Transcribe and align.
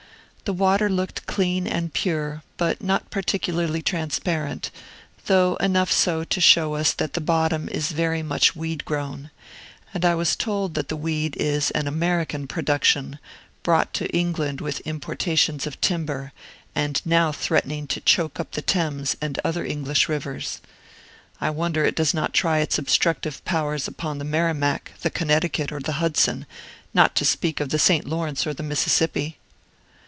The 0.43 0.55
water 0.57 0.89
looked 0.89 1.27
clean 1.27 1.65
and 1.65 1.93
pure, 1.93 2.43
but 2.57 2.81
not 2.83 3.09
particularly 3.09 3.81
transparent, 3.81 4.69
though 5.27 5.55
enough 5.57 5.89
so 5.89 6.25
to 6.25 6.41
show 6.41 6.73
us 6.73 6.91
that 6.91 7.13
the 7.13 7.21
bottom 7.21 7.69
is 7.69 7.93
very 7.93 8.21
much 8.21 8.53
weedgrown; 8.53 9.31
and 9.93 10.03
I 10.03 10.13
was 10.13 10.35
told 10.35 10.73
that 10.73 10.89
the 10.89 10.97
weed 10.97 11.37
is 11.37 11.71
an 11.71 11.87
American 11.87 12.47
production, 12.47 13.17
brought 13.63 13.93
to 13.93 14.09
England 14.09 14.59
with 14.59 14.81
importations 14.81 15.65
of 15.65 15.79
timber, 15.79 16.33
and 16.75 17.01
now 17.05 17.31
threatening 17.31 17.87
to 17.87 18.01
choke 18.01 18.37
up 18.37 18.51
the 18.51 18.61
Thames 18.61 19.15
and 19.21 19.39
other 19.45 19.63
English 19.65 20.09
rivers. 20.09 20.59
I 21.39 21.49
wonder 21.49 21.85
it 21.85 21.95
does 21.95 22.13
not 22.13 22.33
try 22.33 22.57
its 22.59 22.77
obstructive 22.77 23.45
powers 23.45 23.87
upon 23.87 24.17
the 24.17 24.25
Merrimack, 24.25 24.99
the 25.01 25.09
Connecticut, 25.11 25.71
or 25.71 25.79
the 25.79 25.93
Hudson, 26.01 26.45
not 26.93 27.15
to 27.15 27.23
speak 27.23 27.61
of 27.61 27.69
the 27.69 27.79
St. 27.79 28.05
Lawrence 28.05 28.45
or 28.45 28.53
the 28.53 28.63
Mississippi! 28.63 29.37